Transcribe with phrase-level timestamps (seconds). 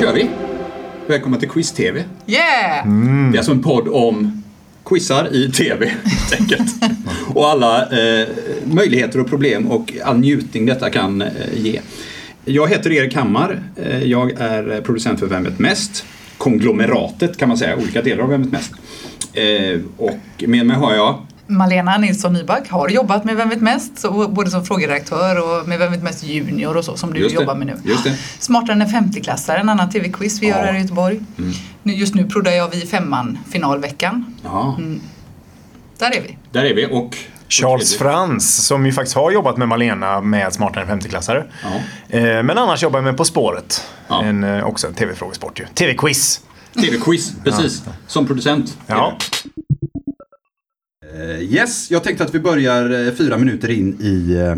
[0.00, 0.30] kör vi!
[1.06, 2.04] Välkomna till Quiz-TV.
[2.26, 2.88] Yeah!
[3.30, 4.42] Det är alltså en podd om
[4.84, 6.74] quizar i TV helt enkelt.
[7.34, 8.28] och alla eh,
[8.64, 11.80] möjligheter och problem och all njutning detta kan eh, ge.
[12.44, 13.62] Jag heter Erik Hammar.
[13.76, 16.04] Eh, jag är producent för Vem vet mest?
[16.38, 18.72] Konglomeratet kan man säga, olika delar av Vem vet mest.
[19.32, 23.98] Eh, och med mig har jag Malena Nilsson Nyback har jobbat med Vem vet mest?
[23.98, 27.36] Så både som frågeredaktör och med Vem vet mest junior och så som du Just
[27.36, 27.76] det, jobbar med nu.
[27.84, 28.16] just det.
[28.38, 30.54] Smartare än en 50-klassare, en annan TV-quiz vi Ja.
[30.54, 30.66] Mm.
[30.66, 31.20] gör här i Göteborg.
[31.82, 34.34] Nu, just nu proddar jag vid femman finalveckan.
[34.44, 34.78] Ja,
[35.98, 36.36] Där är vi.
[36.52, 37.16] där är vi och
[37.48, 41.44] Charles Frans, som ju faktiskt har jobbat med Malena med Smartare än 50-klassare.
[41.62, 42.16] Ja.
[42.18, 43.84] Eh, Men annars jobbar med På spåret.
[44.08, 44.22] Ja.
[44.24, 45.66] En, eh, också en tv-frågesport ju.
[45.74, 46.40] TV-quiz.
[46.74, 47.82] TV-quiz, precis.
[48.06, 48.76] Som producent.
[48.86, 49.18] Ja.
[51.14, 54.54] Eh, Yes, jag tänkte att vi börjar eh, fyra minuter in i eh,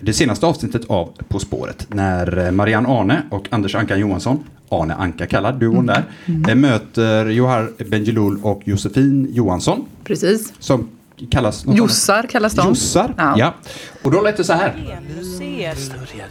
[0.00, 1.86] det senaste avsnittet av På spåret.
[1.88, 6.04] När Marianne Arne och Anders Ankan Johansson, Arne Anka kallad, duon där,
[6.48, 9.84] eh, möter Johar Bendjelloul och Josefin Johansson.
[10.04, 10.52] Precis.
[10.58, 10.88] Som
[11.30, 11.64] kallas...
[11.66, 12.68] något Jossar kallas de.
[12.68, 13.34] Jossar, ja.
[13.38, 13.54] Ja.
[14.02, 15.00] Och då lät det så här.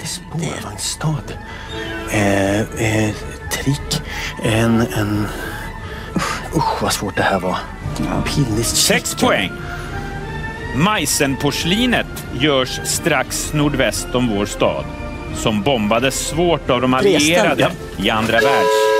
[0.05, 1.23] Spårvagnsstad.
[2.11, 3.15] Eh, eh,
[3.51, 4.01] trick.
[4.43, 5.25] En, en...
[6.55, 7.57] Usch vad svårt det här var.
[8.25, 9.51] Pillis Sex poäng.
[10.85, 14.85] Meisenporslinet görs strax nordväst om vår stad.
[15.35, 17.71] Som bombades svårt av de allierade
[18.03, 18.91] i andra världs...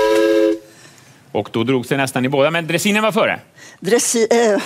[1.32, 3.40] Och då drog sig nästan i båda, men dressinen var före.
[3.80, 4.62] Dressi, äh,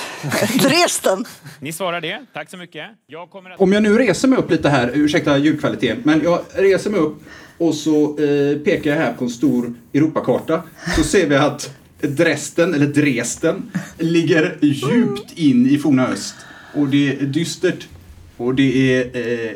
[0.69, 1.25] Dresden.
[1.61, 2.27] Ni svarar det.
[2.33, 2.87] Tack så mycket.
[3.07, 3.61] Jag att...
[3.61, 7.23] Om jag nu reser mig upp lite här, ursäkta ljudkvaliteten, men jag reser mig upp
[7.59, 10.63] och så eh, pekar jag här på en stor Europakarta.
[10.97, 11.71] Så ser vi att
[12.07, 13.63] Dresden, eller Dresden,
[13.99, 16.35] ligger djupt in i forna öst.
[16.75, 17.87] Och det är dystert
[18.37, 19.51] och det är eh,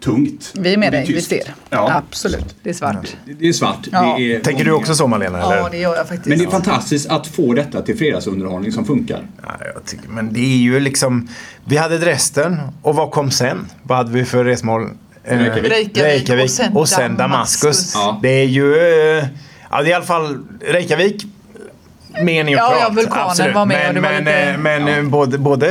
[0.00, 0.52] tungt.
[0.54, 1.54] Vi är med och dig, vi ser.
[1.70, 3.16] Ja, Absolut, det är svart.
[3.26, 3.86] det- det är svart.
[3.92, 4.14] Ja.
[4.18, 5.42] Det är Tänker du också så Malena?
[5.42, 5.56] Eller?
[5.56, 6.26] Ja, det gör jag faktiskt.
[6.26, 9.26] Men det är fantastiskt att få detta till fredagsunderhållning som funkar.
[9.42, 11.28] Ja, jag tycker, men det är ju liksom...
[11.64, 13.66] Vi hade Dresden och vad kom sen?
[13.82, 14.88] Vad hade vi för resmål?
[15.24, 15.98] Eh, Reykjavik.
[15.98, 17.18] Reykjavik och sen Damaskus.
[17.18, 17.92] Damaskus.
[17.94, 18.18] Ja.
[18.22, 18.76] Det är ju...
[19.18, 19.24] eh,
[19.70, 21.26] Ja, det är i alla fall Reykjavik.
[22.22, 22.72] Mer neutralt.
[22.72, 23.54] Ja, ja, vulkanen absolut.
[23.54, 25.66] var med Men, men, lite- eh, men eh, både, både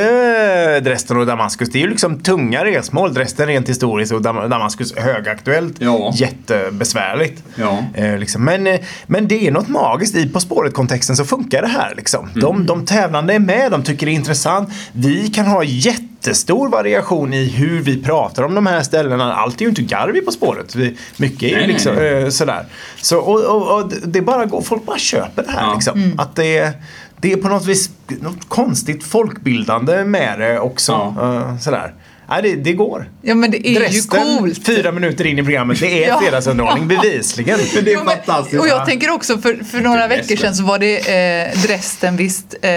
[0.80, 3.14] Dresden och Damaskus, det är ju liksom tunga resmål.
[3.14, 5.76] Dresden rent historiskt och Dam- Damaskus högaktuellt.
[5.80, 6.12] Ja.
[6.16, 7.44] Jättebesvärligt.
[7.56, 7.78] Ja.
[7.94, 8.46] Eh, liksom.
[8.46, 11.94] men, eh, men det är något magiskt i På spåret-kontexten så funkar det här.
[11.98, 12.30] Liksom.
[12.36, 14.70] De, de tävlande är med, de tycker det är intressant.
[14.92, 15.64] Vi kan ha
[16.28, 19.34] jättestor variation i hur vi pratar om de här ställena.
[19.34, 20.76] Allt är ju inte garv i På spåret.
[20.76, 22.24] Vi, mycket är ju Nej, nej, liksom, nej.
[22.24, 22.66] eh, sådär.
[23.02, 25.68] Så, och, och, och det bara går, folk bara köper det här.
[25.68, 25.74] Ja.
[25.74, 26.16] Liksom.
[26.18, 26.74] Att det, är-
[27.22, 27.90] det är på något vis
[28.22, 30.92] något konstigt folkbildande med det också.
[31.18, 31.36] Ja.
[31.36, 31.94] Eh, sådär.
[32.30, 33.10] Nej, det, det går.
[33.22, 34.66] Ja, men det är Dresden, ju coolt.
[34.66, 36.20] fyra minuter in i programmet, det är Ja.
[36.22, 37.60] fredagsundehållning bevisligen.
[37.76, 38.62] Men det är Jo, men- fantastiskt.
[38.62, 42.56] Och jag tänker också för, för några veckor sedan så var det eh, Dresden visst
[42.62, 42.72] eh,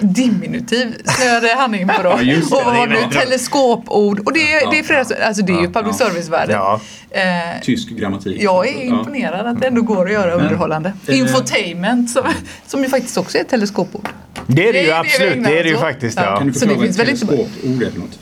[0.00, 2.08] diminutiv snöade han in på då.
[2.18, 2.56] Ja, just det.
[2.56, 3.10] och vad bra.
[3.12, 4.18] Teleskopord.
[4.26, 6.56] Och det, är- det är fredags, alltså det är ju public service-världen.
[6.56, 6.80] Ja.
[7.10, 7.22] Eh,
[7.62, 8.42] Tysk grammatik.
[8.42, 8.80] jag är Ja.
[8.82, 10.92] imponerad att det ändå går att göra underhållande.
[11.06, 11.18] Eh.
[11.18, 12.22] Infotainment som,
[12.66, 14.08] som ju faktiskt också är ett teleskopord.
[14.46, 16.16] Det är det ju absolut, det är det ju faktiskt.
[16.18, 16.24] Ja.
[16.24, 16.38] Ja.
[16.38, 18.18] Kan du Så förklara det vad finns ett teleskopord är för något?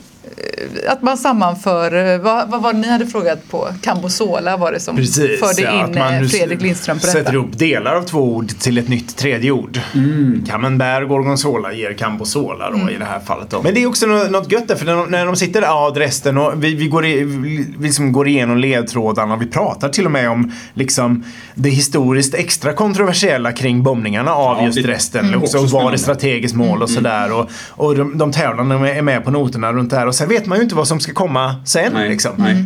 [0.87, 3.67] Att man sammanför, eh, vad, vad var det ni hade frågat på?
[3.81, 7.19] Cambosola var det som Precis, förde ja, in att man eh, Fredrik Lindström på sätter
[7.19, 7.33] detta.
[7.33, 9.79] ihop delar av två ord till ett nytt tredje ord.
[9.95, 10.43] Mm.
[10.49, 12.89] Camembert gorgonzola ger cambosola då Mm.
[12.89, 13.49] i det här fallet.
[13.49, 13.61] Då.
[13.61, 15.89] Men det är också något, gött där för när de, när de sitter där, ja
[15.95, 20.05] Dresden och vi, vi, går, i, vi liksom går igenom ledtrådarna och vi pratar till
[20.05, 21.23] och med om liksom
[21.55, 25.25] det historiskt extra kontroversiella kring bombningarna av Ja, just det- Dresden.
[25.25, 25.41] mm.
[25.43, 26.19] Också, Också och var det spännande.
[26.21, 27.33] strategiskt mål och sådär.
[27.33, 30.45] Och, och de, de tävlande är med på noterna runt det här och sen vet
[30.45, 31.93] man ju inte vad som ska komma sen.
[31.93, 32.31] Nej, liksom.
[32.37, 32.65] nej.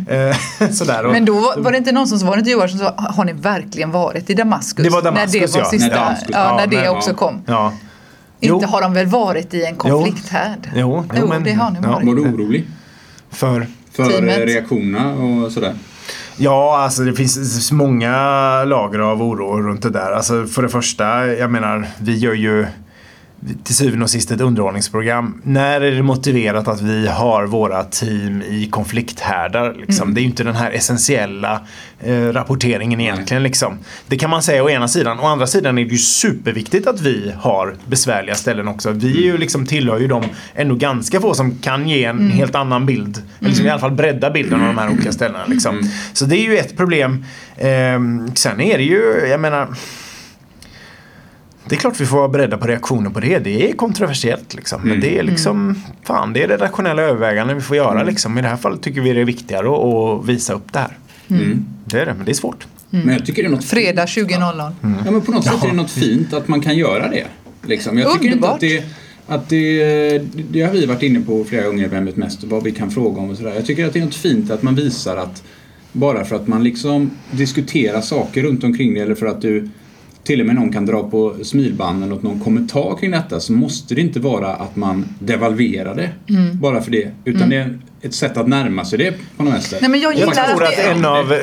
[0.60, 1.04] Eh, sådär.
[1.06, 2.94] Och, Men då var- var det inte någon som var det inte Johan som sa,
[2.96, 4.84] har ni verkligen varit i Damaskus?
[4.84, 5.70] Det var Damaskus, när det var ja.
[5.70, 7.16] Sista, När Damaskus- ja, när ja, det också ja.
[7.16, 7.42] kom.
[7.46, 7.72] ja.
[8.40, 8.68] Inte Jo.
[8.68, 10.70] har de väl varit i en konflikthärd?
[10.74, 11.88] Jo, jo, men- det har ni ja.
[11.90, 12.06] varit.
[12.06, 12.66] Var du orolig
[13.30, 13.66] För?
[13.92, 14.38] för Teamet.
[14.38, 15.74] eh, reaktionerna och sådär?
[16.36, 18.10] Ja, alltså det finns många
[18.64, 20.12] lager av oro runt det där.
[20.12, 22.66] Alltså för det första, jag menar, vi gör ju
[23.64, 25.40] till syvende och sist ett underhållningsprogram.
[25.42, 29.74] När är det motiverat att vi har våra team i konflikthärdar?
[29.80, 30.14] Liksom?
[30.14, 31.60] Det är ju inte den här essentiella
[32.00, 33.42] eh, rapporteringen egentligen.
[33.42, 33.78] Liksom.
[34.06, 35.20] Det kan man säga å ena sidan.
[35.20, 38.90] Å andra sidan är det ju superviktigt att vi har besvärliga ställen också.
[38.90, 40.24] Vi är ju liksom, tillhör ju de
[40.54, 43.22] ändå ganska få som kan ge en helt annan bild.
[43.38, 45.44] Eller liksom i alla fall bredda bilden av de här olika ställena.
[45.46, 45.90] Liksom.
[46.12, 47.24] Så det är ju ett problem.
[47.56, 49.68] Ehm, sen är det ju, jag menar
[51.68, 53.38] det är klart vi får vara beredda på reaktioner på det.
[53.38, 54.82] Det är kontroversiellt liksom.
[54.84, 58.38] Men det är liksom, fan det är redaktionella överväganden vi får göra liksom.
[58.38, 60.98] I det här fallet tycker vi det är viktigare att, att visa upp det här.
[61.30, 61.64] Mm.
[61.84, 62.66] Det är det, men det är svårt.
[62.90, 64.72] Men jag tycker det är något Fredag 20.00.
[65.04, 67.26] Ja, men på något sätt är det något fint att man kan göra det.
[67.66, 67.98] Liksom.
[67.98, 68.54] Jag tycker inte Underbart.
[68.54, 68.84] att det,
[69.26, 70.18] att det,
[70.50, 73.20] det har vi varit inne på flera gånger Vem vet mest, vad vi kan fråga
[73.20, 73.54] om och sådär.
[73.54, 75.42] Jag tycker att det är något fint att man visar att
[75.92, 79.68] bara för att man liksom diskuterar saker runt omkring det eller för att du
[80.24, 83.94] till och med någon kan dra på smilbanden åt någon kommentar kring detta så måste
[83.94, 86.60] det inte vara att man devalverar det Mm.
[86.60, 87.10] bara för det.
[87.24, 89.80] Utan det är ett sätt att närma sig det på något sätt.
[89.80, 91.34] Nej, men jag Jag tror att en av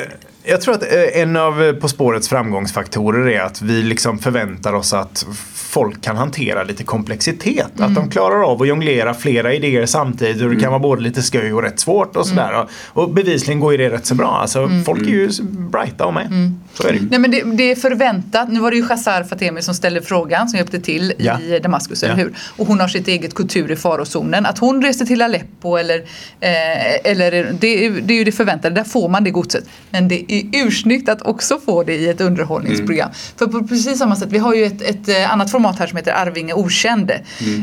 [0.44, 4.72] jag tror att eh, en av eh, På spårets framgångsfaktorer är att vi liksom förväntar
[4.72, 5.26] oss att
[5.70, 7.66] folk kan hantera lite komplexitet.
[7.74, 7.94] Att Mm.
[7.94, 11.52] de klarar av att jonglera flera idéer samtidigt och det kan vara både lite sköj
[11.52, 12.48] och rätt svårt och sådär.
[12.48, 12.60] Mm.
[12.60, 14.38] Och, och bevisligen går ju det rätt så bra.
[14.42, 16.26] Alltså, Folk är ju brighta och med.
[16.26, 16.60] Mm.
[16.74, 16.98] Så är det.
[17.10, 18.52] Nej, men det, det är förväntat.
[18.52, 21.40] Nu var det ju Shazar Fatemi som ställde frågan som hjälpte till Ja.
[21.40, 22.18] i Damaskus, eller Ja.
[22.24, 22.32] hur?
[22.56, 24.46] Och hon har sitt eget kultur i farozonen.
[24.46, 25.98] Att hon reste till Aleppo eller,
[26.40, 29.64] eh, eller det, är, det är ju det förväntade, där får man det godset.
[29.90, 33.10] Men det är ursnyggt att också få det i ett underhållningsprogram.
[33.36, 35.96] För på precis samma sätt, vi har ju ett, ett eh, annat format här som
[35.96, 37.10] heter Arvinge Okänd.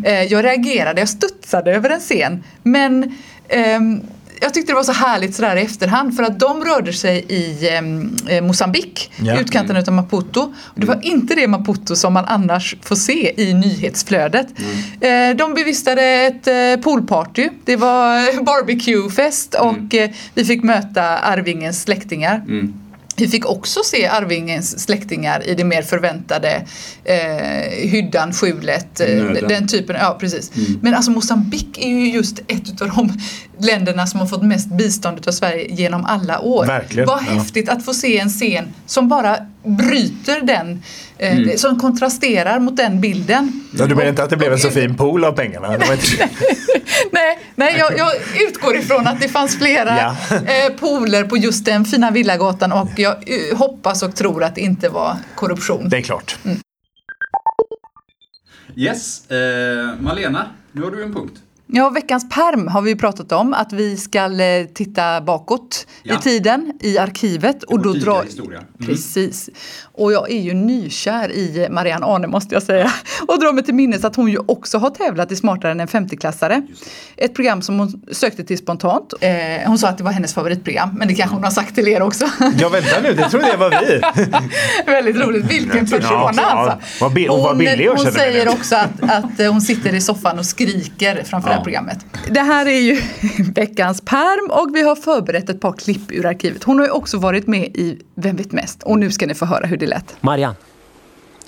[0.06, 2.44] Eh, jag reagerade, jag studsade över en scen.
[2.64, 3.18] Men
[3.50, 4.02] ehm,
[4.42, 7.70] jag tyckte det var så härligt sådär i efterhand för att de rörde sig i
[7.70, 9.40] ehm, eh, Mosambik, Ja.
[9.40, 10.42] utkanten utav Maputo.
[10.64, 14.48] Och det var inte det Maputo som man annars får se i nyhetsflödet.
[15.02, 21.82] Eh, de bevistade ett eh, poolparty, det var barbecuefest och eh, vi fick möta Arvingens
[21.82, 22.42] släktingar.
[23.18, 26.68] Vi fick också se Arvingens släktingar i det mer förväntade
[27.04, 29.96] eh, hyddan, skjulet, eh, den typen.
[30.00, 30.52] Ja, precis.
[30.82, 33.20] Men alltså Mosambik är ju just ett av de
[33.60, 36.66] länderna som har fått mest bistånd av Sverige genom alla år.
[36.66, 37.32] Verkligen, Vad ja.
[37.34, 40.84] häftigt att få se en scen som bara bryter den,
[41.18, 43.64] eh, som kontrasterar mot den bilden.
[43.78, 45.74] Ja, du menar inte att det blev en så fin pool av pengarna?
[45.74, 45.88] Inte...
[47.12, 48.12] Nej, nej jag, jag
[48.50, 50.16] utgår ifrån att det fanns flera Ja.
[50.36, 53.12] eh, pooler på just den fina villagatan och jag
[53.52, 55.90] eh, hoppas och tror att det inte var korruption.
[55.90, 56.38] Det är klart.
[58.76, 59.38] Yes, eh,
[60.00, 61.34] Malena, nu har du en punkt.
[61.70, 66.16] Ja, veckans perm har vi ju pratat om att vi ska eh, titta bakåt Ja.
[66.16, 67.64] i tiden i arkivet.
[67.64, 68.24] Och då drar...
[68.24, 68.60] historia.
[68.60, 68.72] Mm.
[68.86, 69.50] Precis.
[69.94, 72.92] Och jag är ju nykär i Marianne Arne måste jag säga.
[73.28, 75.88] Och drar mig till minnes att hon ju också har tävlat i Smartare än en
[75.88, 76.68] 50-klassare.
[77.18, 79.14] Ett program som hon sökte till spontant.
[79.22, 79.32] Eh,
[79.66, 82.02] hon sa att det var hennes favoritprogram, men det kanske hon har sagt till er
[82.02, 82.26] också.
[82.60, 84.02] Ja, vänta nu, det trodde jag var vi.
[84.92, 85.46] Väldigt roligt.
[85.46, 86.44] Vilken persona Ja, ja.
[86.44, 87.06] alltså.
[87.06, 91.57] Hon, hon mig säger också att, att hon sitter i soffan och skriker framför det
[91.58, 92.06] här programmet.
[92.30, 93.02] Det här är ju
[93.56, 96.64] veckans perm och vi har förberett ett par klipp ur arkivet.
[96.64, 98.84] Hon har ju också varit med i Vem vet mest?
[98.84, 100.16] Och nu ska ni få höra hur det lät.
[100.22, 100.56] Marianne.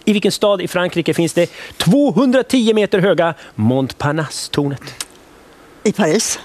[0.05, 5.05] I vilken stad i Frankrike finns det 210 meter höga Montparnasse-tornet?
[5.83, 6.39] I Paris.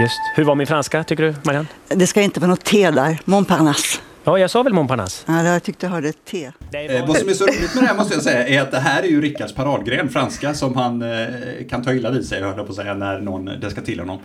[0.00, 0.20] Just.
[0.34, 1.68] Hur var min franska, tycker du, Marianne?
[1.88, 3.18] Det ska inte vara något T där.
[3.24, 3.98] Montparnasse.
[4.28, 5.24] Ja, jag sa väl Montparnasse?
[5.26, 6.50] Ja, jag tyckte jag hörde ett T.
[6.72, 8.78] Eh, vad som är så roligt med det här måste jag säga är att det
[8.78, 11.26] här är ju Rickards paradgren, franska, som han eh,
[11.70, 14.18] kan ta illa vid sig, höll på att säga, när någon det ska till honom.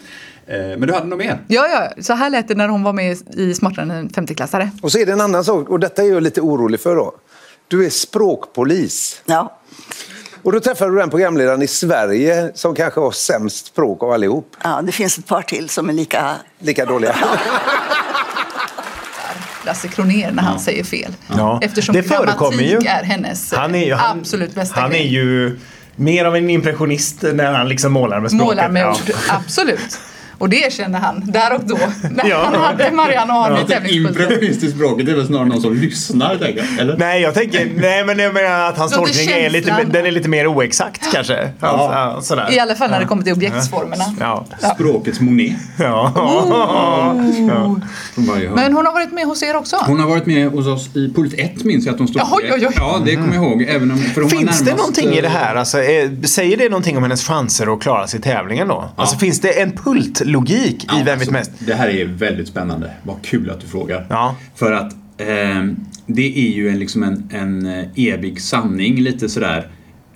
[0.48, 1.40] Eh, men du hade nog mer?
[1.48, 4.70] Ja, ja, så här lät det när hon var med i Smartare än en 50-klassare.
[4.82, 7.16] Och så är det en annan sak, och detta är jag lite orolig för då.
[7.68, 9.22] Du är språkpolis.
[9.26, 9.60] Ja.
[10.44, 14.56] Och då träffade du den programledaren i Sverige som kanske har sämst språk av allihop.
[14.64, 16.36] ja, det finns ett par till som är lika...
[16.60, 17.16] Lika dåliga.
[19.66, 21.12] Lasse Kronér när han säger fel.
[21.38, 22.68] Ja, Eftersom det förekommer ju.
[22.70, 25.02] grammatik är hennes Han är ju, han, absolut bästa Han grej.
[25.02, 25.60] är ju
[25.96, 28.46] mer av en impressionist när han liksom målar med språket.
[28.48, 30.00] Målar med ord, absolut.
[30.42, 31.78] Och det erkände han där och då
[32.12, 32.42] när Ja.
[32.44, 34.24] han hade Marianne Arne i tävlingspulsen.
[34.24, 36.80] Impressionistiskt språket är väl snarare någon som lyssnar, tänker jag.
[36.80, 36.98] Eller?
[36.98, 40.30] Nej, jag tänker, nej men jag menar att hans tolkning är lite, den är lite
[40.30, 41.52] mer oexakt kanske.
[41.60, 42.20] Alltså, ja.
[42.22, 42.48] sådär.
[42.52, 44.04] I alla fall när det kommer till objektsformerna.
[44.20, 44.46] Ja.
[44.76, 45.56] Språkets Monet.
[45.80, 46.12] Ja.
[46.16, 47.86] Hörn.
[48.56, 49.78] Men hon har varit med hos er också?
[49.88, 52.52] Hon har varit med hos oss i Pult 1 minns jag att hon stod Oj,
[52.54, 52.74] oj, oj.
[52.76, 53.62] Ja, det kommer jag ihåg.
[53.62, 55.56] Även om, för hon Finns det närmast, någonting i det eh, här?
[55.56, 58.90] Alltså, är, säger det någonting om hennes chanser att klara sig i tävlingen då?
[58.96, 60.31] Alltså, finns det en pultlogik
[60.88, 61.52] i Ja, Vem vet alltså, mest?
[61.60, 62.92] Det här är väldigt spännande.
[63.04, 64.08] Vad kul att du frågar.
[64.10, 64.36] Ja.
[64.56, 69.68] För att ehm, det är ju en, liksom en, en eh, evig sanning lite sådär.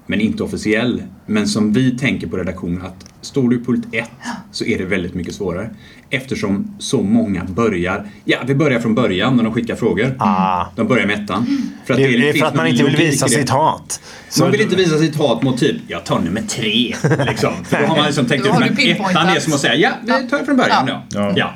[0.08, 1.04] Men inte officiell.
[1.26, 4.10] Men som vi tänker på redaktionen att står du i pult 1
[4.52, 5.70] så är det väldigt mycket svårare.
[6.16, 10.16] Eftersom så många börjar, ja vi börjar från början när de skickar frågor.
[10.20, 10.66] Ah.
[10.76, 11.46] De börjar med ettan.
[11.86, 14.02] För Det, det är för att man inte vill visa sitt hat.
[14.30, 16.96] Så- Man vill inte visa sitt hat mot typ, jag tar nummer tre.
[17.28, 17.54] Liksom.
[17.66, 19.12] För då har man liksom tänkt ut att pinpointat.
[19.12, 19.92] ettan är som att säga, ja,
[20.22, 20.88] vi tar det från början.
[20.88, 21.04] Ja.
[21.10, 21.34] Ja.
[21.36, 21.54] Ja.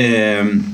[0.00, 0.64] Ehm,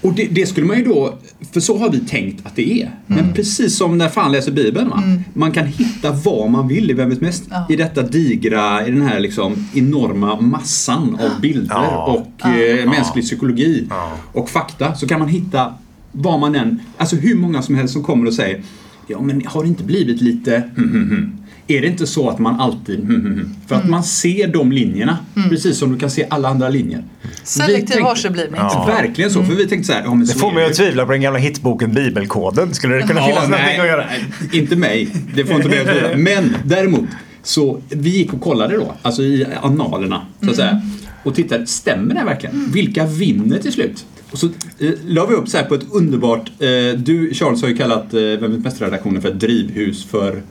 [0.00, 1.18] och det, det skulle man ju då,
[1.52, 2.90] för så har vi tänkt att det är.
[3.06, 4.88] Men precis som när fan läser Bibeln.
[4.88, 5.02] Va?
[5.34, 7.44] Man kan hitta vad man vill i Vem vet mest?
[7.50, 7.66] Ja.
[7.70, 12.04] I detta digra, i den här liksom enorma massan av bilder Ja.
[12.06, 13.88] och eh, mänsklig psykologi
[14.32, 14.94] och fakta.
[14.94, 15.74] Så kan man hitta
[16.12, 18.62] vad man än, alltså hur många som helst som kommer och säger
[19.06, 21.39] Ja men har det inte blivit lite hmm.
[21.70, 23.56] Är det inte så att man alltid hmm, hmm, hmm.
[23.66, 25.18] För att man ser de linjerna
[25.50, 27.04] precis som du kan se alla andra linjer.
[27.42, 28.60] Selektiv varseblivning.
[28.60, 28.84] Ja.
[28.86, 30.74] Verkligen så, för vi tänkte så här, ja, men Det så får mig att ju.
[30.74, 32.74] tvivla på den gamla hitboken Bibelkoden.
[32.74, 34.06] Skulle det kunna Ja, finnas någonting nej, att göra?
[34.06, 35.08] nej, inte mig.
[35.34, 36.16] Det får inte mig att tvivla.
[36.16, 37.08] Men däremot,
[37.42, 40.82] så vi gick och kollade då, alltså i analerna, så att säga.
[41.22, 42.70] Och tittade, stämmer det här verkligen?
[42.72, 44.04] Vilka vinner till slut?
[44.30, 47.68] Och så eh, la vi upp så här på ett underbart, eh, du Charles har
[47.68, 50.42] ju kallat eh, Vem vet mest-redaktionen för ett drivhus för,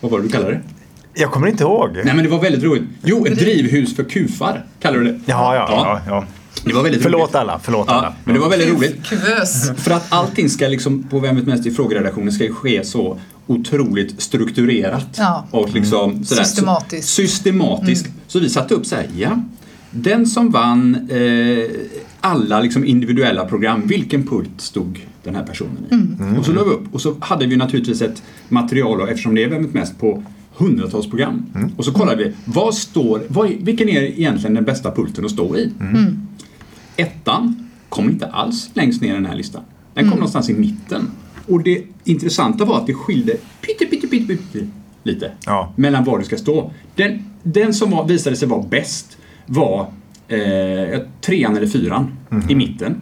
[0.00, 0.60] vad var det du kallade det?
[1.14, 1.90] Jag kommer inte ihåg.
[2.04, 2.82] Nej men det var väldigt roligt.
[3.04, 5.20] Jo, ett drivhus för kufar, kallar du det.
[5.26, 6.00] Ja, ja, ja.
[6.06, 6.24] ja.
[6.64, 7.34] Det var väldigt Förlåt roligt.
[7.34, 8.14] alla, förlåt Ja, alla.
[8.24, 9.06] men det var väldigt roligt.
[9.06, 9.70] Kuvös.
[9.76, 14.22] För att allting ska liksom på Vem vet mest i frågeredaktionen ska ske så otroligt
[14.22, 15.06] strukturerat.
[15.18, 15.46] Ja.
[15.50, 17.08] Och liksom sådär, Systematiskt.
[17.08, 18.06] Så, systematiskt.
[18.26, 19.42] Så vi satte upp så här, ja.
[19.90, 21.64] Den som vann eh,
[22.20, 26.38] alla liksom individuella program, vilken pult stod den här personen i?
[26.38, 29.44] Och så la vi upp och så hade vi naturligtvis ett material och eftersom det
[29.44, 30.22] är vet mest på
[30.56, 31.46] hundratals program.
[31.76, 35.56] Och så kollade vi, vad står, vad, vilken är egentligen den bästa pulten att stå
[35.56, 35.72] i?
[36.96, 39.62] Ettan kom inte alls längst ner i den här listan.
[39.94, 41.10] Den kom någonstans i mitten.
[41.46, 44.66] Och det intressanta var att det skilde pytte, pytte, pytte, pytte
[45.02, 45.72] lite Ja.
[45.76, 46.70] mellan var du ska stå.
[46.94, 49.86] Den, den som var, visade sig vara bäst var
[50.28, 52.12] eh, trean eller fyran
[52.48, 53.00] i mitten.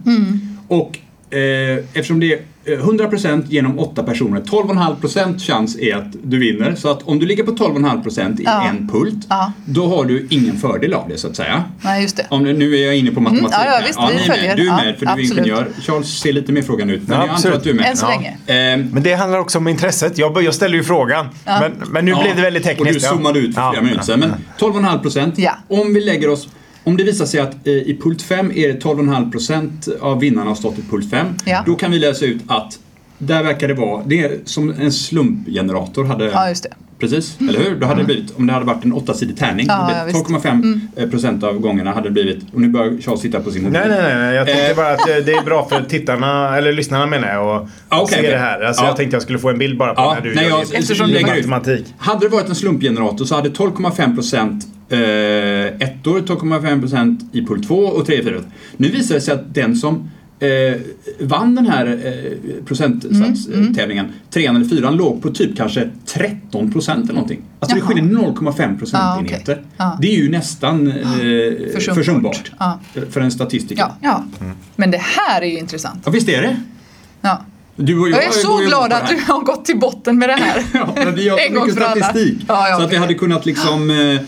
[0.68, 0.99] Och
[1.37, 6.75] eh, eftersom det är eh, 100% genom åtta personer, 12,5% chans är att du vinner.
[6.75, 8.68] Så att om du ligger på 12,5% i Ja.
[8.68, 9.52] en pult, Ja.
[9.64, 11.64] då har du ingen fördel av det så att säga.
[11.85, 12.26] Nej, just det.
[12.30, 13.54] Om det, nu är jag inne på matematik.
[13.54, 14.37] Mm, ja, ja, visst, ja, vi ni är med.
[14.37, 14.56] följer.
[14.56, 15.33] Du är Ja, med för du är absolut.
[15.47, 15.68] ingenjör.
[15.80, 17.56] Charles ser lite mer frågan ut, men Ja, jag antar absolut.
[17.56, 17.87] att du är med.
[17.90, 18.11] Än så Ja.
[18.11, 18.37] länge.
[18.47, 20.18] Ehm, Men det handlar också om intresset.
[20.18, 21.26] Jag, jag ställer ju frågan.
[21.45, 22.88] Men, men nu Ja, blev det väldigt tekniskt.
[22.88, 23.71] Och du zoomade ut för Ja.
[23.73, 24.21] flera minuter sedan.
[24.21, 25.35] Men 12,5 procent.
[25.38, 25.52] Ja.
[25.68, 26.49] Om vi lägger oss
[26.86, 30.50] om det visar sig att eh, i pult 5 är det 12,5 procent av vinnarna
[30.50, 31.26] har stått i pult 5.
[31.44, 31.62] Ja.
[31.66, 32.78] Då kan vi läsa ut att
[33.18, 36.76] där verkar det vara, det är som en slumpgenerator hade Ja.
[36.98, 37.76] Precis, eller hur?
[37.80, 40.30] Då hade det blivit, om det hade varit en åttasidig tärning, Ja, det ja, blivit
[40.30, 40.44] visst.
[40.96, 43.80] 12,5 procent av gångerna hade det blivit, och nu börjar Charles sitta på sin mobil.
[43.80, 44.34] Nej, nej, nej.
[44.34, 44.76] Jag tänkte Eh.
[44.76, 47.56] bara att eh, det är bra för tittarna, eller lyssnarna menar jag,
[47.88, 48.30] att okej, se okej.
[48.32, 48.60] det här.
[48.60, 48.88] Alltså, Ja.
[48.88, 50.74] Jag tänkte jag skulle få en bild bara på Ja, när du nej, gör jag,
[50.74, 51.26] eftersom ut.
[51.26, 51.86] matematik.
[51.98, 54.98] Hade det varit en slumpgenerator så hade 12,5 procent eh,
[55.88, 58.34] ettor, 12,5 procent i pult 2 och 3 4.
[58.76, 60.48] Nu visar det sig att den som eh,
[61.20, 67.14] vann den här eh, procentstatstävlingen, trean eller fyran, låg på typ kanske 13 procent eller
[67.14, 67.40] någonting.
[67.60, 67.88] Alltså Jaha.
[67.88, 69.52] det skiljer 0,5 procentenheter.
[69.52, 69.64] Ja, okej.
[69.76, 69.98] Ja.
[70.02, 70.94] Det är ju nästan eh,
[71.74, 71.94] Försumbart.
[71.94, 72.80] försumbart, Ja.
[73.10, 73.82] för en statistiker.
[73.82, 73.96] Ja,
[74.40, 74.46] ja.
[74.76, 76.02] Men det här är ju intressant.
[76.04, 76.56] Ja, visst är det?
[77.20, 77.40] Ja.
[77.78, 80.32] Du och jag, Jag är så glad att du har gått till botten med det
[80.34, 80.62] här.
[80.74, 82.04] Ja, vi har En gång mycket för alla.
[82.04, 82.44] statistik.
[82.48, 84.20] Ja, ja, så att vi hade kunnat liksom eh, eh,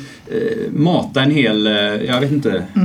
[0.73, 2.83] mata en hel, eh, jag vet inte, eh,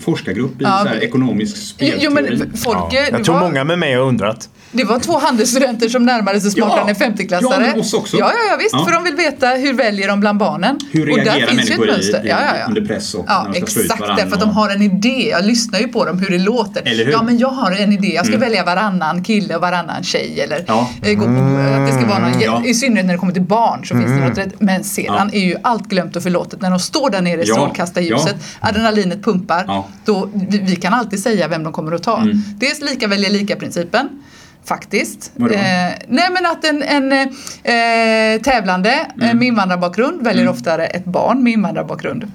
[0.00, 0.76] forskargrupp i Mm.
[0.86, 2.14] Ja, så ekonomisk Jo, spelteori.
[2.14, 2.88] men folk, Ja.
[2.90, 4.48] det, Jag tror var, många med mig har undrat.
[4.72, 6.88] det var två handelsstudenter som närmade sig smartare Ja.
[6.88, 7.64] än 50-klassare.
[7.64, 8.16] Ja, men oss också.
[8.16, 8.72] Ja, ja, ja visst.
[8.72, 8.84] Ja.
[8.84, 10.78] För de vill veta hur väljer de bland barnen.
[10.92, 12.66] Hur och där reagerar ett människor i, i, Ja, ja, ja.
[12.68, 14.02] under press och Ja, när de ska exakt.
[14.16, 15.28] Därför att de har en idé.
[15.30, 16.80] Jag lyssnar ju på dem hur det låter.
[16.82, 17.02] Eller hur?
[17.02, 17.12] Mm.
[17.12, 18.12] Ja, men jag har en idé.
[18.14, 20.40] Jag ska välja varannan kille och varannan tjej.
[20.40, 20.90] Eller Ja.
[21.02, 22.62] gå på, att det ska vara någon, Ja.
[22.66, 24.60] I synnerhet när det kommer till barn så finns det något rätt.
[24.60, 26.60] Men sedan är ju allt glömt och förlåtet.
[26.60, 27.54] När de står där nere i Ja.
[27.54, 29.84] strålkastarljuset, adrenalinet pumpar.
[29.90, 30.00] Mm.
[30.04, 32.26] Då, vi, vi kan alltid säga vem de kommer att ta.
[32.56, 34.08] Dels lika väljer lika-principen.
[34.64, 35.32] Faktiskt.
[35.36, 39.28] Eh, nej men att en, en eh, tävlande Mm.
[39.28, 42.32] eh, med invandrarbakgrund väljer oftare ett barn med invandrarbakgrund.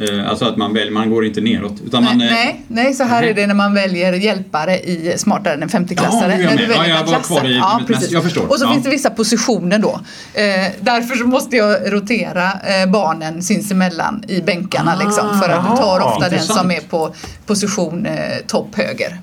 [0.00, 1.74] Eh, alltså att man, väljer, man går inte neråt.
[1.86, 3.30] Utan man, nej, eh, nej, nej, så här nej.
[3.30, 6.20] är det när man väljer hjälpare i Smartare än en 50-klassare.
[6.20, 8.10] Jaha, nu är jag när du väljer Ja, jag var kvar i- ja, precis.
[8.12, 8.46] jag förstår.
[8.48, 8.72] Och så Ja.
[8.72, 10.00] finns det vissa positioner då.
[10.34, 10.42] Eh,
[10.80, 15.40] därför så måste jag rotera eh, barnen sinsemellan i bänkarna Ah, liksom.
[15.40, 16.60] För att du tar ofta den intressant.
[16.60, 17.14] som är på
[17.46, 18.14] position eh,
[18.46, 19.18] topp höger.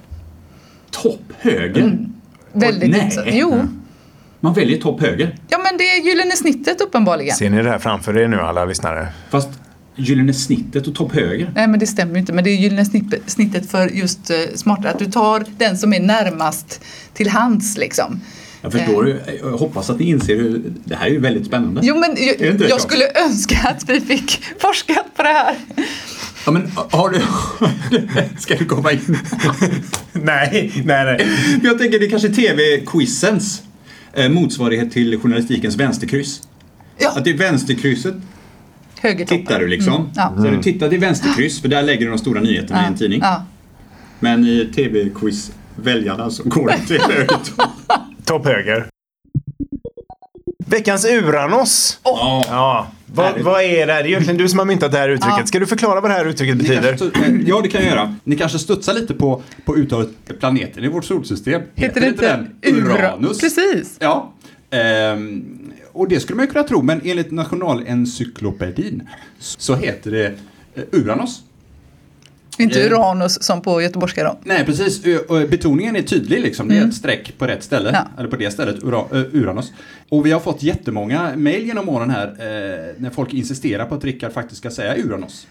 [0.91, 1.97] Topp höger?
[2.53, 2.99] Väldigt nej.
[2.99, 3.27] intressant.
[3.31, 3.67] Jo,
[4.39, 5.35] Man väljer topp höger.
[5.49, 7.35] ja men det är gyllene snittet uppenbarligen.
[7.35, 9.07] Ser ni det här framför er nu alla lyssnare?
[9.29, 9.49] Fast
[9.95, 11.51] gyllene snittet och topp höger.
[11.55, 12.33] Nej men det stämmer ju inte.
[12.33, 12.85] Men det är gyllene
[13.25, 14.91] snittet för just eh, smartare.
[14.91, 16.81] Att du tar den som är närmast
[17.13, 18.21] till hands liksom.
[18.61, 19.19] Jag förstår ju.
[19.41, 20.61] Jag hoppas att ni inser hur...
[20.85, 21.81] Det här är ju väldigt spännande.
[21.83, 25.55] Jo men jag, jag skulle önska att vi fick forskat på det här.
[26.45, 27.21] Ja, men har du...
[28.39, 28.99] Ska du komma in?
[30.13, 31.27] Nej, nej, nej.
[31.63, 33.61] Jag tänker det är kanske TV-quizens
[34.13, 36.41] eh, motsvarighet till journalistikens vänsterkryss.
[36.97, 38.15] Ja, Att det är vänsterkrysset
[39.03, 39.37] högertoppen.
[39.45, 39.93] tittar du liksom.
[39.95, 40.33] Mm, ja.
[40.37, 43.19] Så du tittar till vänsterkryss för där lägger du de stora nyheterna i en tidning.
[43.23, 43.45] Ja.
[44.19, 47.37] Men i TV-quiz väljarna så går det till höger.
[48.25, 48.85] Topp höger.
[50.67, 51.99] Veckans Uranos.
[52.03, 52.43] Ja.
[52.49, 54.03] Ja, Vad, vad är det här?
[54.03, 55.39] Det är egentligen du som har myntat det här uttrycket.
[55.39, 55.45] Ja.
[55.45, 56.93] Ska du förklara vad det här uttrycket betyder?
[56.93, 58.15] eh, ja, det kan jag göra.
[58.23, 61.61] Ni kanske studsar lite på, på uttalet planeten i vårt solsystem.
[61.75, 63.39] Heter det inte den Ura- Uranus?
[63.41, 63.97] Precis.
[63.99, 64.33] Ja.
[64.71, 65.43] Ehm,
[65.93, 69.07] och det skulle man ju kunna tro, men enligt Nationalencyklopedin
[69.39, 70.25] så heter det
[70.75, 71.43] eh, Uranus.
[72.57, 72.85] Inte Eh.
[72.85, 74.37] Uranus som på göteborgska då.
[74.43, 75.03] Nej, precis.
[75.49, 76.67] Betoningen är tydlig, liksom.
[76.67, 77.89] det är ett streck på rätt ställe.
[77.89, 78.01] Mm.
[78.01, 78.19] Ja.
[78.19, 79.71] Eller på det stället, ö, Uranus.
[80.09, 84.03] Och vi har fått jättemånga mejl genom åren här eh, när folk insisterar på att
[84.03, 85.47] Rickard faktiskt ska säga Uranus.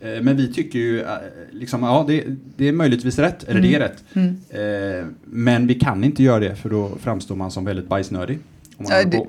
[0.00, 1.08] Eh, men vi tycker ju, eh,
[1.50, 2.24] liksom, ja det,
[2.56, 4.04] det är möjligtvis rätt, eller det är rätt.
[4.12, 4.36] Mm.
[4.50, 8.38] Eh, men vi kan inte göra det för då framstår man som väldigt bajsnödig.
[8.76, 9.26] Om man Ja, det-.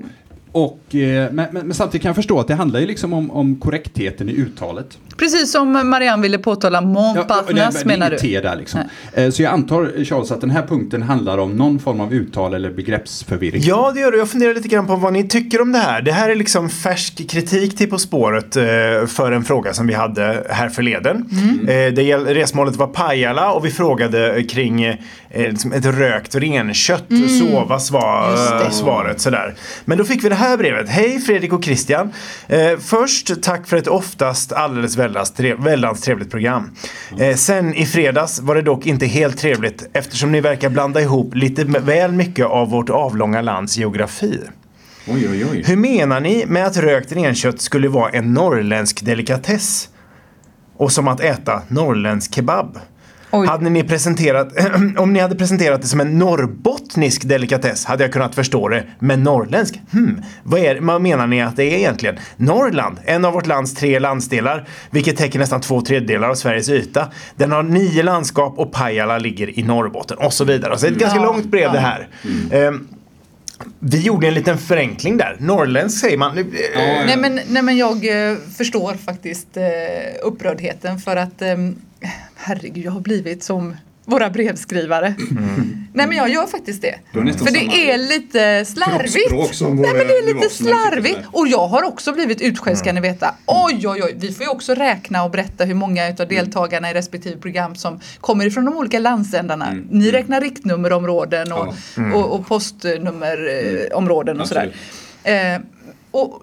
[0.56, 3.30] Och, eh, men, men, men samtidigt kan jag förstå att det handlar ju liksom om,
[3.30, 4.98] om korrektheten i uttalet.
[5.16, 8.18] Precis som Marianne ville påtala, Ja, ja, det, Montparnasse det är menar du?
[8.18, 8.80] T där liksom.
[9.12, 12.54] Eh, Så jag antar, Charles, att den här punkten handlar om någon form av uttal
[12.54, 13.62] eller begreppsförvirring.
[13.64, 14.18] Ja, det gör det.
[14.18, 16.02] Jag funderar lite grann på vad ni tycker om det här.
[16.02, 18.62] Det här är liksom färsk kritik till På spåret eh,
[19.06, 21.28] för en fråga som vi hade här förleden.
[21.60, 24.96] Eh, det resmålet var Pajala och vi frågade kring
[25.34, 27.04] liksom ett rökt renkött.
[27.38, 29.20] Sovas var svaret.
[29.20, 29.54] Sådär.
[29.84, 30.88] Men då fick vi det här brevet.
[30.88, 32.12] Hej Fredrik och Christian.
[32.48, 36.70] Eh, först tack för ett oftast alldeles väldans, trev, väldans trevligt program.
[37.18, 41.34] Eh, sen i fredags var det dock inte helt trevligt eftersom ni verkar blanda ihop
[41.34, 44.40] lite väl mycket av vårt avlånga lands geografi.
[45.08, 45.62] Oj, oj, oj.
[45.66, 49.88] Hur menar ni med att rökt renkött skulle vara en norrländsk delikatess?
[50.76, 52.78] Och som att äta norrländsk kebab?
[53.36, 53.46] Oj.
[53.46, 54.52] Hade ni presenterat,
[54.98, 58.84] om ni hade presenterat det som en norrbottnisk delikatess hade jag kunnat förstå det.
[58.98, 59.80] Men norrländsk?
[59.92, 62.16] Hmm, vad, är, vad menar ni att det är egentligen?
[62.36, 67.08] Norrland, en av vårt lands tre landsdelar, vilket täcker nästan två tredjedelar av Sveriges yta.
[67.36, 70.72] Den har nio landskap och Pajala ligger i Norrbotten och så vidare.
[70.72, 72.08] Alltså ett ganska långt brev det här.
[72.50, 72.88] Ehm,
[73.78, 75.36] vi gjorde en liten förenkling där.
[75.40, 76.34] Norrländsk säger man.
[76.74, 79.64] Nej men, nej men jag eh, förstår faktiskt eh,
[80.22, 81.56] upprördheten för att eh,
[82.34, 85.14] herregud jag har blivit som våra brevskrivare.
[85.92, 86.94] Nej men jag gör faktiskt det.
[87.12, 89.30] Nästan För det är lite slarvigt.
[89.60, 91.18] Nej men det är lite bevakningsmän slarvigt.
[91.32, 93.34] Och jag har också blivit utskälld ska ni veta.
[93.46, 96.94] Oj oj oj, vi får ju också räkna och berätta hur många utav deltagarna i
[96.94, 99.76] respektive program som kommer ifrån de olika landsändarna.
[99.90, 101.74] Ni räknar riktnummerområden och,
[102.14, 104.72] och, och postnummerområden och sådär.
[105.24, 105.60] Eh,
[106.10, 106.42] och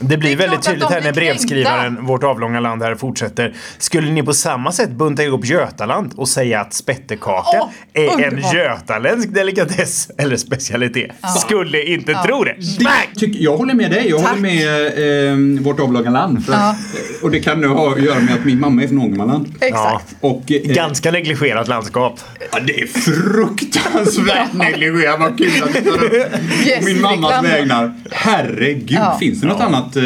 [0.00, 1.20] Det blir Det väldigt tydligt här när blir kränkta.
[1.20, 3.54] brevskrivaren, vårt avlånga land här fortsätter.
[3.78, 8.24] Skulle ni på samma sätt bunta ihop Götaland och säga att spettekaka Åh, är en
[8.32, 8.54] underbart.
[8.54, 11.10] götaländsk delikatess eller specialitet?
[11.40, 12.56] Skulle inte tro det.
[13.16, 14.28] Tyck- Jag håller med dig, jag Tack.
[14.30, 16.44] håller med eh, vårt avlånga land.
[16.46, 16.76] För, Ja.
[17.22, 19.54] Och det kan nu ha att göra med att min mamma är från Ångermanland.
[19.60, 20.14] exakt.
[20.20, 22.20] Och, eh, Ganska negligerat landskap.
[22.52, 25.20] ja, det är fruktansvärt negligerat.
[25.20, 26.12] Vad kul att du tar upp
[26.66, 27.92] Yes, min mammas vägnar.
[28.10, 29.16] Herregud, Ja.
[29.20, 30.02] finns det något annat eh,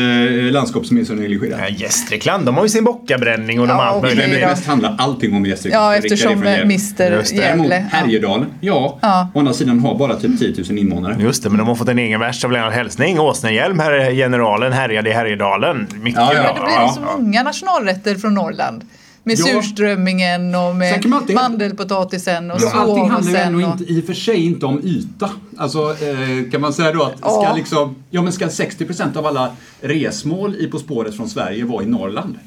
[0.53, 1.61] landskap som är så negligerat?
[1.61, 4.40] Ja, Gästrikland, de har ju sin bockabränning och de Ja, har allt möjligt.
[4.40, 5.85] Mest handlar allting om Gästrikland.
[5.85, 6.42] Ja, eftersom.
[6.42, 7.33] Mr det.
[7.33, 7.88] Gävle.
[7.92, 7.97] Ja.
[7.99, 8.99] Härjedalen, ja.
[9.03, 9.29] Ja.
[9.35, 11.16] Å andra sidan har bara typ 10 000 invånare.
[11.21, 13.21] Just det, men de har fått en egen vers av Lennart Hellsning.
[13.21, 15.87] Åsnehjelm, herr generalen, härjade i Härjedalen.
[15.95, 16.55] Mycket Ja, ja, bra.
[16.59, 18.85] Då blir det så många nationalrätter från Norrland.
[19.29, 19.45] Med Ja.
[19.47, 23.81] surströmmingen och med alltid- mandelpotatisen och Ja, allting handlar ju ändå Och...
[23.81, 25.31] inte, i och för sig inte om yta.
[25.57, 27.55] Alltså, eh, kan man säga då att ska Ja.
[27.57, 31.87] liksom, ja men ska 60% av alla resmål i På spåret från Sverige vara i
[31.87, 32.39] Norrland?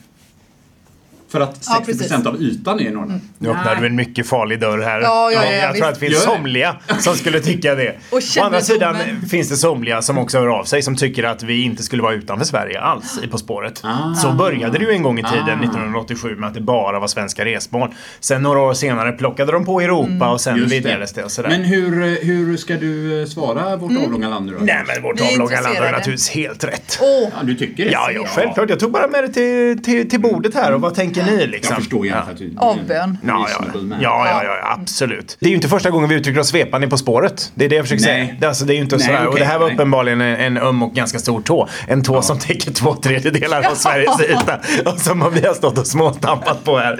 [1.32, 2.12] För att 60% Ja, precis.
[2.12, 2.28] Mm.
[2.28, 3.22] av ytan är i Norrland.
[3.38, 5.02] Nu öppnar du en mycket farlig dörr här.
[5.02, 7.96] Ja, ja, ja, jag tror att det finns somliga som skulle tycka det.
[8.10, 8.96] Och Å andra sidan
[9.30, 12.13] finns det somliga som också hör av sig som tycker att vi inte skulle vara
[12.13, 13.82] utanför Sverige alls i På spåret.
[13.84, 14.13] Ah.
[14.15, 17.46] Så började det ju en gång i tiden, 1987, med att det bara var svenska
[17.46, 17.89] resmål.
[18.20, 20.22] Sen några år senare plockade de på Europa Mm.
[20.30, 21.50] och sen vidgades det och sådär.
[21.50, 24.65] Men hur, hur ska du eh, svara vårt avlånga land nu då?
[24.65, 27.00] Nej men vårt avlånga land har naturligtvis helt rätt.
[27.02, 27.92] Åh, Ja, du tycker det?
[27.92, 28.70] Ja, ja, självklart.
[28.70, 31.73] Jag tog bara med det till, till, till bordet här och vad tänker ni liksom?
[31.73, 32.23] Jag förstår ja.
[32.23, 32.82] egentligen att du...
[32.82, 33.17] Avbön.
[33.23, 33.65] Ja, ja,
[34.01, 35.38] ja, ja, ja, absolut.
[35.39, 37.51] Det är ju inte första gången vi uttrycker oss svepande På spåret.
[37.55, 38.25] Det är det jag försöker Nej.
[38.25, 38.38] säga.
[38.39, 39.21] Det, alltså, det är ju inte Nej, sådär.
[39.21, 39.75] och okej, det här var nej.
[39.75, 41.67] uppenbarligen en, en öm och ganska stor tå.
[41.88, 44.60] En tå som täcker två tredjedelar av Sveriges yta.
[44.86, 46.99] Och som vi har stått och småstampat på här.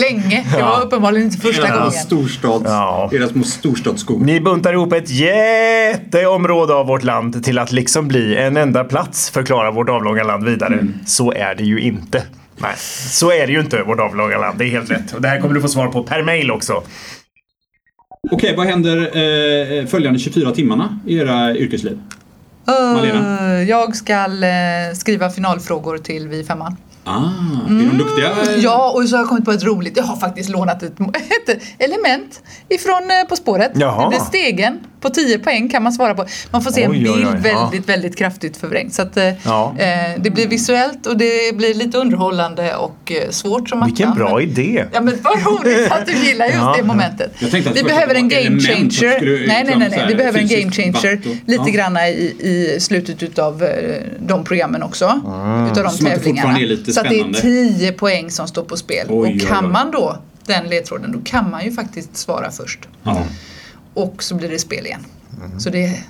[0.00, 0.46] länge.
[0.56, 1.92] Det var uppenbarligen inte första gången.
[1.92, 2.64] storstads...
[2.66, 3.10] Ja.
[3.12, 4.26] Era små storstadsskog.
[4.26, 9.30] Ni buntar ihop ett jätteområde av vårt land till att liksom bli en enda plats
[9.30, 10.74] förklara vårt avlånga land vidare.
[10.74, 10.94] Mm.
[11.06, 12.22] Så är det ju inte.
[12.56, 12.74] Nej,
[13.10, 14.58] så är det ju inte vårt avlånga land.
[14.58, 15.12] Det är helt rätt.
[15.12, 16.82] Och det här kommer du få svar på per mail också.
[18.30, 21.98] Okej, vad händer eh, följande 24 timmarna i era yrkesliv?
[22.66, 23.54] Malena?
[23.54, 26.76] Uh, jag ska eh, skriva finalfrågor till Vi femman.
[27.04, 27.24] Ah,
[27.68, 28.30] är de duktiga?
[28.30, 28.60] Mm.
[28.60, 29.96] Ja, och så har jag kommit på ett roligt.
[29.96, 31.00] Jag har faktiskt lånat ett,
[31.48, 33.72] ett element ifrån eh, På spåret.
[33.74, 34.02] Jaha.
[34.02, 34.80] Det blir stegen.
[35.02, 36.26] På 10 poäng kan man svara på.
[36.50, 37.60] Man får se en Oj, oj, bild oj, ja.
[37.70, 38.94] väldigt, väldigt kraftigt förvrängt.
[38.94, 39.74] Så att, eh, Ja.
[39.78, 39.88] eh,
[40.18, 44.34] det blir visuellt och det blir lite underhållande och eh, svårt som Vilken attan, bra
[44.34, 44.84] men- idé.
[44.92, 46.74] Ja men vad roligt att du gillar just Ja.
[46.78, 47.32] det momentet.
[47.38, 49.46] Jag tänkte att Vi behöver en game changer.
[49.48, 50.04] Nej, nej, nej, nej.
[50.08, 51.72] Vi behöver en game changer lite ja.
[51.74, 53.70] grann i, i slutet utav eh,
[54.18, 55.04] de programmen också.
[55.72, 56.58] Utav de Som att det tävlingarna.
[56.88, 57.40] Så att det är spännande.
[57.40, 59.06] 10 poäng som står på spel.
[59.08, 59.70] Oj, oj, och kan oj.
[59.72, 62.80] man då den ledtråden, då kan man ju faktiskt svara först.
[63.02, 63.22] Ja.
[63.94, 65.00] Och så blir det spel igen.
[65.44, 65.60] Mm.
[65.60, 66.02] Så det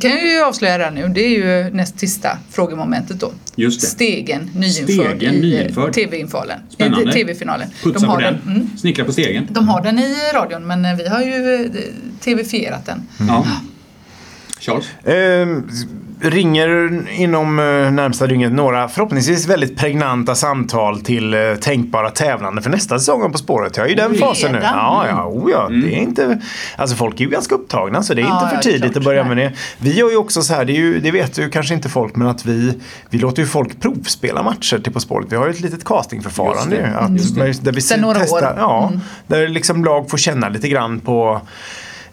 [0.00, 1.08] kan jag ju avslöja redan nu.
[1.08, 3.32] Det är ju näst sista frågemomentet då.
[3.56, 3.86] Just det.
[3.86, 5.92] Stegen nyinförd Stegen i nyinförd.
[5.92, 6.60] TV-infalen.
[6.70, 7.04] Spännande.
[7.10, 7.68] Eh, TV-finalen.
[7.82, 8.34] Putsa på den.
[8.46, 9.46] mm, Snickra på stegen.
[9.50, 11.70] de har den i radion men eh, vi har ju eh,
[12.20, 13.02] TV-fierat den.
[13.28, 13.46] Ja.
[14.60, 14.86] Charles?
[15.04, 15.48] Eh,
[16.20, 22.70] ringer inom eh, närmsta dygnet några förhoppningsvis väldigt pregnanta samtal till eh, tänkbara tävlande för
[22.70, 23.76] nästa säsong På spåret.
[23.76, 24.28] Jag är i den Redan?
[24.28, 24.58] fasen nu.
[24.62, 25.68] Ja, ja, oh, ja.
[25.68, 26.40] Det är inte,
[26.76, 28.96] alltså folk är ju ganska upptagna så det är Ja, inte ja, för tidigt klart.
[28.96, 29.52] att börja med det.
[29.78, 32.16] Vi gör ju också så här, det, är ju, det vet ju kanske inte folk,
[32.16, 32.72] men att vi,
[33.10, 35.26] vi låter ju folk provspela matcher till På spåret.
[35.30, 36.76] Vi har ju ett litet castingförfarande.
[36.76, 36.90] Just det.
[36.90, 37.70] ju, Att, Just det.
[37.70, 38.42] Där vi Sedan några testar, år.
[38.48, 38.58] Mm.
[38.58, 38.90] Ja,
[39.26, 41.40] Där liksom lag får känna lite grann på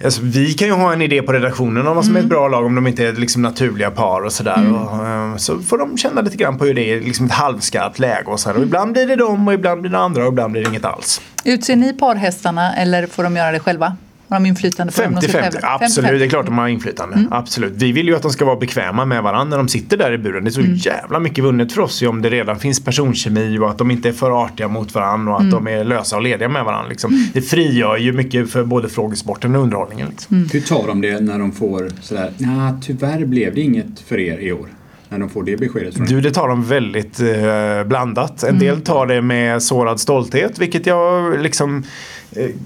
[0.04, 2.26] Alltså, vi kan ju ha en idé på redaktionen om vad som är Mm.
[2.26, 4.74] ett bra lag om de inte är liksom naturliga par och sådär.
[4.74, 8.00] Och, eh, så får de känna lite grann på hur det är liksom ett halvskarpt
[8.00, 8.58] läge och så här.
[8.58, 10.86] Och ibland blir det dem och ibland blir det andra och ibland blir det inget
[10.86, 11.22] alls.
[11.44, 13.98] Utser ni parhästarna eller får de göra det själva?
[14.30, 15.60] Har de inflytande på dem de ska 50-50, tävla?
[15.64, 16.10] absolut.
[16.12, 16.18] 50-50.
[16.20, 17.16] Det är klart de har inflytande.
[17.16, 17.34] Mm.
[17.34, 17.74] Absolut.
[17.76, 20.18] Vi vill ju att de ska vara bekväma med varandra när de sitter där i
[20.18, 20.44] buren.
[20.44, 20.76] Det är så Mm.
[20.76, 24.10] jävla mycket vunnet för oss ju om det redan finns personkemi och att de inte
[24.10, 25.64] är för artiga mot varandra och att Mm.
[25.64, 26.90] de är lösa och lediga med varandra.
[26.90, 27.28] Liksom.
[27.34, 30.08] Det frigör ju mycket för både frågesporten och underhållningen.
[30.10, 30.38] Liksom.
[30.38, 30.50] Mm.
[30.54, 34.38] Hur tar de det när de får sådär, ja tyvärr blev det inget för er
[34.40, 34.68] i år?
[35.10, 38.44] När de får det beskedet från Du, det tar de väldigt eh, blandat.
[38.44, 41.84] En del tar det med sårad stolthet, vilket jag liksom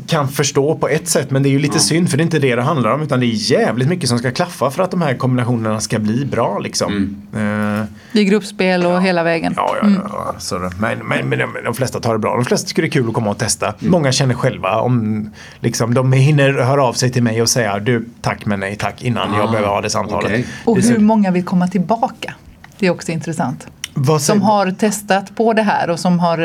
[0.07, 1.31] kan förstå på ett sätt.
[1.31, 3.01] Men det är ju lite synd, för det är inte det det handlar om.
[3.01, 6.25] Utan det är jävligt mycket som ska klaffa för att de här kombinationerna ska bli
[6.25, 6.59] bra.
[6.59, 7.15] Liksom.
[7.35, 9.53] Eh, I gruppspel och hela vägen.
[9.57, 10.35] Ja, ja, ja.
[10.39, 12.35] Så, det- men, men, men de, de flesta tar det bra.
[12.35, 13.73] De flesta tycker det är kul att komma och testa.
[13.79, 15.29] Många känner själva om
[15.59, 19.03] liksom, de hinner höra av sig till mig och säga du tack men nej tack
[19.03, 20.25] innan jag Ah, behöver ha det samtalet.
[20.25, 20.45] okej.
[20.65, 22.33] Och Det är så- hur många vill komma tillbaka?
[22.79, 23.67] Det är också intressant.
[23.93, 26.37] Vad Som har testat på det här och som har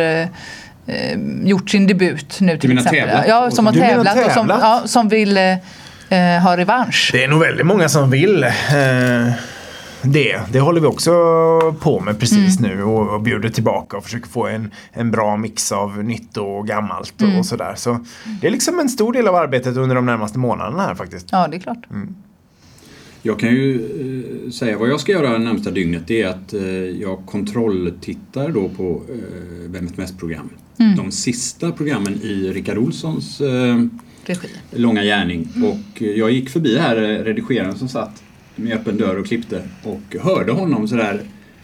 [0.86, 3.08] eh, gjort sin debut nu till menar exempel.
[3.08, 3.24] tävlat?
[3.28, 4.58] Ja, som har Du menar tävlat och som, tävlat?
[4.62, 5.52] ja, som vill eh,
[6.08, 7.10] eh, ha revansch.
[7.12, 8.50] Det är nog väldigt många som vill eh,
[10.02, 10.40] det.
[10.52, 11.10] Det håller vi också
[11.80, 15.72] på med precis nu och, och bjuder tillbaka och försöker få en, en bra mix
[15.72, 17.74] av nytt och gammalt och, och sådär.
[17.76, 17.98] Så
[18.40, 21.28] det är liksom en stor del av arbetet under de närmaste månaderna här faktiskt.
[21.32, 21.86] Ja, det är klart.
[23.26, 23.74] Jag kan ju
[24.44, 26.02] eh, säga vad jag ska göra närmsta dygnet.
[26.06, 26.62] Det är att eh,
[27.00, 29.14] jag kontrolltittar då på eh,
[29.68, 30.50] Vem vet mest-program.
[30.96, 33.84] De sista programmen i Rickard Olssons eh,
[34.70, 35.48] långa gärning.
[35.64, 38.22] Och eh, jag gick förbi här eh, redigeraren som satt
[38.56, 41.20] med öppen dörr och klippte och hörde honom sådär.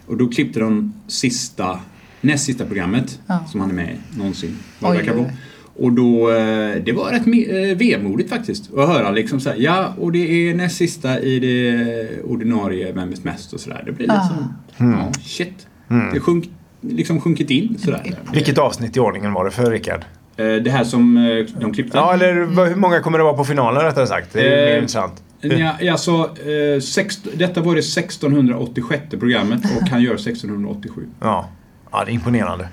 [0.06, 1.80] Och då klippte de sista,
[2.20, 3.44] näst sista programmet Ja.
[3.50, 4.56] som han är med i någonsin.
[4.78, 5.32] Vad verkar oj.
[5.76, 10.18] Och då, eh, det var rätt vemodigt faktiskt att höra liksom såhär, ja och det
[10.48, 13.82] är näst sista i det ordinarie Vem vet mest och sådär.
[13.86, 14.14] Det blir Ah.
[14.14, 14.54] liksom,
[14.92, 15.66] ja shit.
[16.12, 18.14] Det sjunk, liksom sjunkit in sådär.
[18.32, 20.00] Vilket avsnitt i ordningen var det för Rickard?
[20.36, 21.98] Eh, Det här som eh, de klippte.
[21.98, 22.34] Ja, eller
[22.68, 24.32] hur många kommer det vara på finalen rättare sagt?
[24.32, 25.22] Det är Eh, mer intressant.
[25.42, 26.12] Ja, alltså,
[26.50, 31.06] eh, sext, detta var det 1686 programmet och han gör 1687.
[31.20, 31.48] Ja.
[31.92, 32.68] ja, det är imponerande.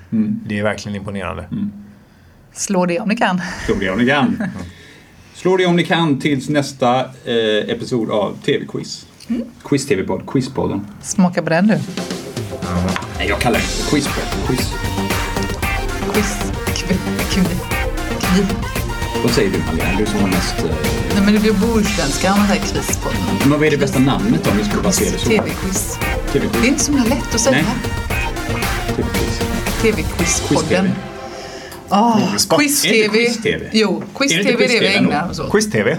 [0.46, 1.44] Det är verkligen imponerande.
[2.52, 3.40] Slå det om ni kan.
[3.66, 4.42] Slå det om ni kan.
[5.34, 9.06] Slå det om ni kan tills nästa eh, episod av TV-quiz.
[9.64, 10.86] Quiz-TV-podd, Quizpodden.
[11.02, 11.78] Smaka på den du.
[13.18, 13.90] Nej, jag kallar det för.
[13.90, 14.08] Quiz.
[14.46, 16.36] Quiz.
[17.30, 17.44] Kvi.
[19.22, 19.98] Vad säger du Malena?
[19.98, 20.54] Du som har mest...
[20.58, 20.64] Eh,
[21.14, 23.18] Nej men det blir bohuslänska om man säger quiz på den.
[23.40, 25.28] men vad är det bästa namnet då, om vi skulle bara se det så?
[25.28, 25.98] TV-quiz.
[26.32, 26.68] Det är TV-quiz.
[26.68, 27.56] inte så himla lätt att säga.
[27.56, 27.64] Nej.
[28.96, 29.40] TV-quiz.
[29.82, 30.64] TV-quizpodden.
[30.68, 30.90] Quiz-TV.
[31.90, 32.58] Oh, Frågesport.
[32.60, 32.96] quiz-TV.
[32.98, 33.68] Är det quiz-TV?
[33.72, 35.50] Jo, Är det quiz-TV är det vi quiz-TV ägnar oss åt.
[35.52, 35.96] Quiz-TV.